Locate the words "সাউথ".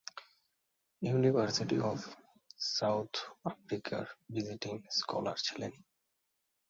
2.69-3.13